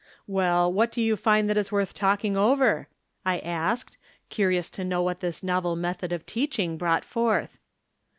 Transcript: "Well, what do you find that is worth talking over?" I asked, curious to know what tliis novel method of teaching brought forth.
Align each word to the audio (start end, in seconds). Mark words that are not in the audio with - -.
"Well, 0.25 0.73
what 0.73 0.91
do 0.91 0.99
you 0.99 1.15
find 1.15 1.47
that 1.47 1.57
is 1.57 1.71
worth 1.71 1.93
talking 1.93 2.35
over?" 2.35 2.87
I 3.23 3.37
asked, 3.37 3.99
curious 4.29 4.67
to 4.71 4.83
know 4.83 5.03
what 5.03 5.19
tliis 5.19 5.43
novel 5.43 5.75
method 5.75 6.11
of 6.11 6.25
teaching 6.25 6.75
brought 6.75 7.05
forth. 7.05 7.59